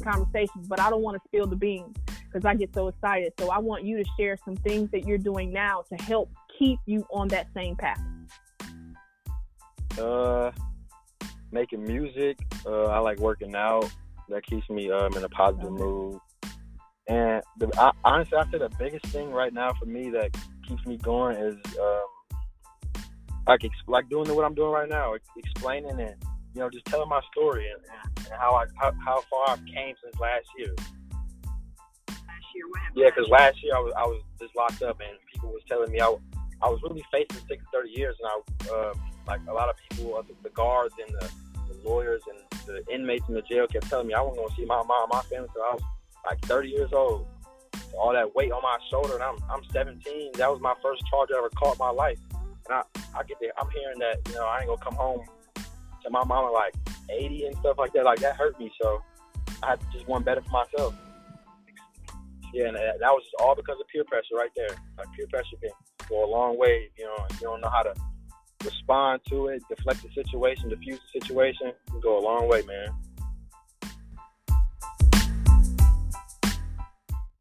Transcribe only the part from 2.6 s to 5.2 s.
so excited. So I want you to share some things that you're